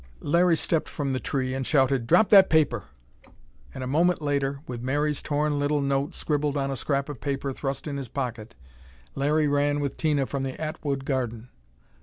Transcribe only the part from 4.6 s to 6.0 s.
with Mary's torn little